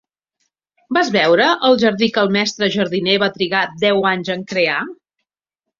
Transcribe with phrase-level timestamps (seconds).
[0.97, 4.85] Vas veure el jardí que el mestre jardiner va trigar deu anys en crear?